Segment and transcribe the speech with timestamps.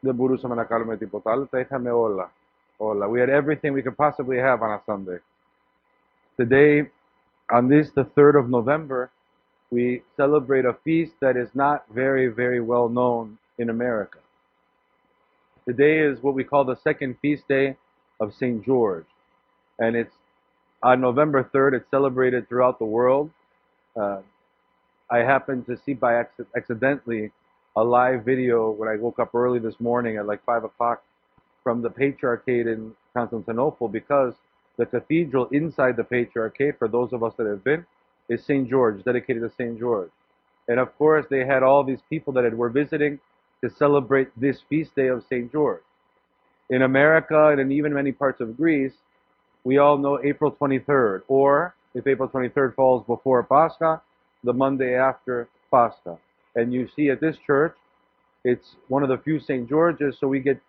[0.00, 2.32] Δεν μπορούσαμε να κάνουμε τίποτα άλλο, τα είχαμε όλα.
[2.76, 3.06] Όλα.
[3.06, 5.18] We had everything we could possibly have on a Sunday.
[6.36, 6.90] Today,
[7.50, 9.10] on this, the 3rd of November,
[9.70, 14.18] we celebrate a feast that is not very, very well known in America.
[15.68, 17.76] Today is what we call the second feast day
[18.20, 18.64] of St.
[18.64, 19.06] George.
[19.78, 20.14] And it's
[20.82, 23.30] on November 3rd, it's celebrated throughout the world.
[23.94, 24.20] Uh,
[25.10, 27.30] I happened to see by acc- accidentally
[27.77, 31.03] a live video when I woke up early this morning at like 5 o'clock
[31.63, 34.33] from the Patriarchate in Constantinople because
[34.77, 37.85] the cathedral inside the Patriarchate, for those of us that have been,
[38.29, 38.67] is St.
[38.67, 39.77] George, dedicated to St.
[39.77, 40.09] George.
[40.67, 43.19] And of course, they had all these people that were visiting
[43.61, 45.51] to celebrate this feast day of St.
[45.51, 45.83] George.
[46.71, 48.93] In America and in even many parts of Greece,
[49.63, 54.01] we all know April 23rd, or if April 23rd falls before Pascha,
[54.43, 56.17] the Monday after Pascha.
[56.57, 57.75] And you see at this church,
[58.43, 59.69] it's one of the few St.
[59.69, 60.59] George's, so we get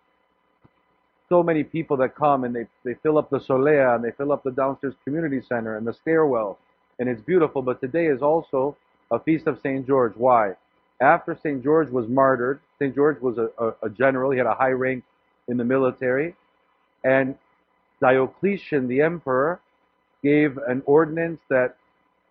[1.27, 4.31] so many people that come and they, they fill up the solea and they fill
[4.31, 6.57] up the downstairs community center and the stairwell
[6.99, 7.61] and it's beautiful.
[7.61, 8.75] But today is also
[9.09, 9.87] a feast of St.
[9.87, 10.13] George.
[10.15, 10.53] Why?
[11.01, 11.63] After St.
[11.63, 12.93] George was martyred, St.
[12.93, 15.03] George was a, a, a general, he had a high rank
[15.47, 16.35] in the military,
[17.03, 17.35] and
[18.01, 19.59] Diocletian, the emperor,
[20.21, 21.77] gave an ordinance that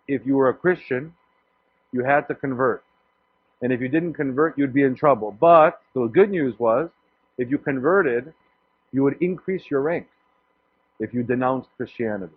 [0.07, 1.13] if you were a Christian,
[1.91, 2.83] you had to convert.
[3.61, 5.35] And if you didn't convert, you'd be in trouble.
[5.39, 6.89] But the good news was,
[7.37, 8.33] if you converted,
[8.91, 10.07] you would increase your rank
[10.99, 12.33] if you denounced Christianity.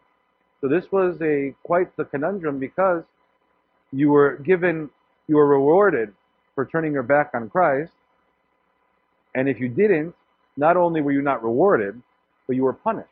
[0.61, 3.03] So this was a quite the conundrum because
[3.93, 4.91] you were given,
[5.29, 6.13] you were rewarded
[6.55, 7.93] for turning your back on Christ,
[9.35, 10.15] and if you didn't,
[10.57, 12.01] not only were you not rewarded,
[12.47, 13.09] but you were punished.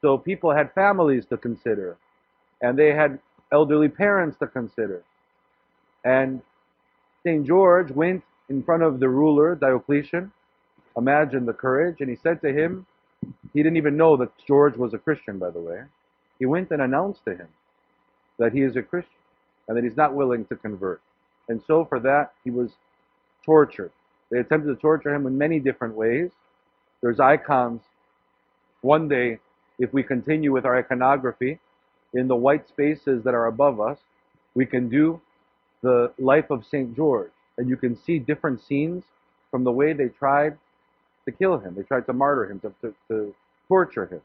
[0.00, 1.96] So people had families to consider,
[2.60, 3.18] and they had
[3.52, 5.02] elderly parents to consider.
[6.06, 6.40] And
[7.24, 7.44] St.
[7.44, 10.30] George went in front of the ruler, Diocletian,
[10.96, 12.86] imagine the courage, and he said to him,
[13.52, 15.82] he didn't even know that George was a Christian, by the way.
[16.38, 17.48] He went and announced to him
[18.38, 19.18] that he is a Christian
[19.66, 21.00] and that he's not willing to convert.
[21.48, 22.70] And so for that, he was
[23.44, 23.90] tortured.
[24.30, 26.30] They attempted to torture him in many different ways.
[27.00, 27.80] There's icons.
[28.80, 29.40] One day,
[29.80, 31.58] if we continue with our iconography,
[32.14, 33.98] in the white spaces that are above us,
[34.54, 35.20] we can do
[35.82, 36.94] the life of St.
[36.94, 37.30] George.
[37.58, 39.04] And you can see different scenes
[39.50, 40.58] from the way they tried
[41.24, 41.74] to kill him.
[41.74, 43.34] They tried to martyr him, to, to, to
[43.68, 44.20] torture him.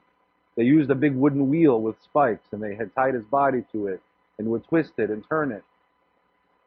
[0.58, 3.88] They used a big wooden wheel with spikes and they had tied his body to
[3.88, 4.02] it
[4.38, 5.64] and would twist it and turn it.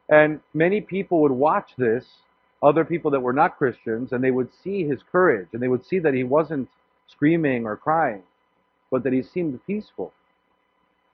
[0.08, 2.04] And many people would watch this,
[2.62, 5.84] other people that were not Christians, and they would see his courage and they would
[5.84, 6.68] see that he wasn't
[7.08, 8.22] screaming or crying,
[8.90, 10.12] but that he seemed peaceful.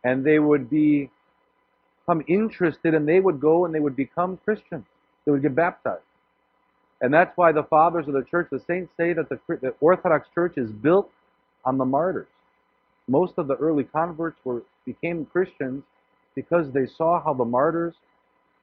[0.05, 1.11] And they would be
[2.11, 4.85] become interested and they would go and they would become Christians.
[5.25, 6.03] They would get baptized.
[7.01, 10.29] And that's why the fathers of the church, the saints say that the, the Orthodox
[10.35, 11.11] Church is built
[11.65, 12.29] on the martyrs.
[13.09, 15.85] Most of the early converts were became Christians
[16.35, 17.95] because they saw how the martyrs,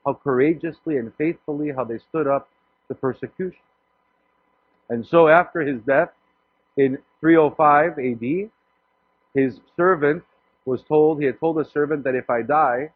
[0.06, 2.50] how courageously and faithfully, how they stood up
[2.88, 3.62] to persecution.
[4.90, 6.09] And so after his death
[6.75, 8.50] in 305 AD,
[9.34, 10.24] his servant
[10.66, 12.91] was told, he had told his servant that if I die,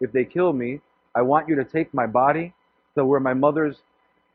[0.00, 0.80] if they kill me,
[1.14, 2.52] I want you to take my body
[2.96, 3.76] to where my mother's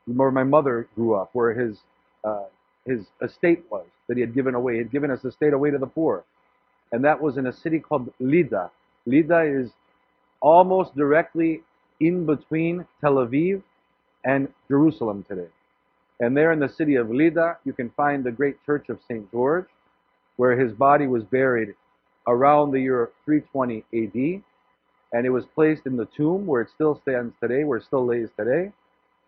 [0.06, 1.78] where my mother grew up, where his
[2.24, 2.44] uh,
[2.84, 4.74] his estate was that he had given away.
[4.74, 6.24] He had given his estate away to the poor,
[6.90, 8.70] and that was in a city called Lydda.
[9.06, 9.70] Lydda is
[10.40, 11.62] almost directly
[12.00, 13.62] in between Tel Aviv
[14.24, 15.48] and Jerusalem today.
[16.20, 19.30] And there in the city of Lydda, you can find the great church of St.
[19.30, 19.66] George,
[20.36, 21.74] where his body was buried
[22.26, 24.42] around the year 320 AD.
[25.12, 28.06] And it was placed in the tomb where it still stands today, where it still
[28.06, 28.72] lays today.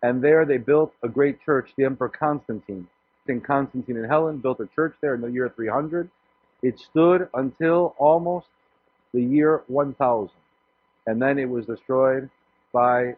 [0.03, 2.87] And there they built a great church, the Emperor Constantine.
[3.27, 3.43] St.
[3.43, 6.11] Constantine and Helen built a church there in the year 300.
[6.63, 8.47] It stood until almost
[9.13, 10.31] the year 1000.
[11.07, 12.29] And then it was destroyed
[12.73, 13.17] by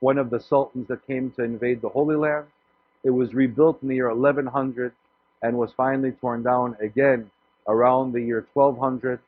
[0.00, 2.46] one of the sultans that came to invade the Holy Land.
[3.04, 4.92] It was rebuilt in the year 1100
[5.42, 7.30] and was finally torn down again
[7.66, 9.20] around the year 1200,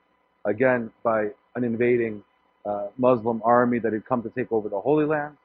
[0.44, 2.22] again by an invading
[2.64, 5.36] uh, Muslim army that had come to take over the Holy Land.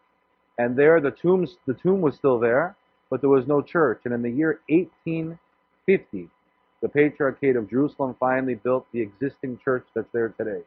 [0.57, 2.75] And there, the tombs, the tomb was still there,
[3.09, 4.01] but there was no church.
[4.05, 6.29] And in the year 1850,
[6.81, 10.61] the Patriarchate of Jerusalem finally built the existing church that's there today.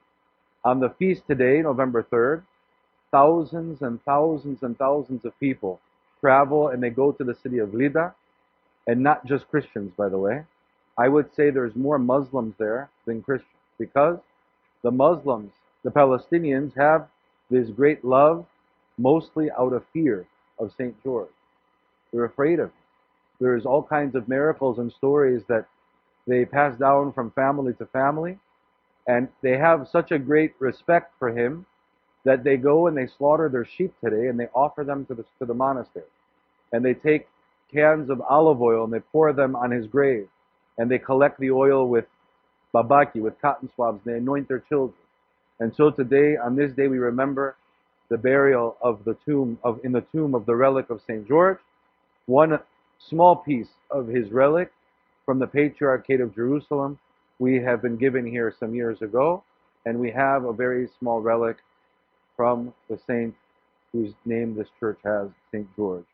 [0.65, 2.43] On the feast today, November 3rd,
[3.11, 5.81] thousands and thousands and thousands of people
[6.21, 8.15] travel and they go to the city of Lydda,
[8.87, 10.45] and not just Christians, by the way.
[10.97, 14.19] I would say there's more Muslims there than Christians because
[14.83, 15.53] the Muslims,
[15.89, 17.09] the Palestinians, have
[17.51, 18.45] this great love
[18.99, 20.27] mostly out of fear
[20.59, 20.95] of St.
[21.03, 21.31] George.
[22.13, 22.73] They're afraid of him.
[23.41, 25.67] There's all kinds of miracles and stories that
[26.27, 28.39] they pass down from family to family,
[29.07, 31.65] and they have such a great respect for him
[32.25, 35.25] that they go and they slaughter their sheep today and they offer them to the,
[35.39, 36.05] to the monastery.
[36.73, 37.29] And they take
[37.73, 40.29] cans of olive oil and they pour them on his grave.
[40.77, 42.05] And they collect the oil with
[42.75, 44.95] babaki, with cotton swabs, and they anoint their children.
[45.61, 47.57] And so today, on this day, we remember
[48.09, 51.59] the burial of the tomb of in the tomb of the relic of Saint George,
[52.27, 52.59] one
[52.99, 54.73] small piece of his relic
[55.27, 56.99] from the Patriarchate of Jerusalem.
[57.39, 59.43] We have been given here some years ago,
[59.85, 61.57] and we have a very small relic
[62.37, 63.35] from the saint
[63.93, 66.05] whose name this church has, Saint George.